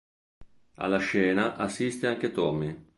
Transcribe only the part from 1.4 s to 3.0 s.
assiste anche Tommy.